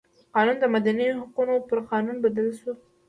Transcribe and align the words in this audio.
قانون 0.33 0.57
د 0.59 0.65
مدني 0.75 1.07
حقونو 1.19 1.55
پر 1.67 1.79
قانون 1.89 2.15
بدل 2.25 2.47
شو. 2.59 2.71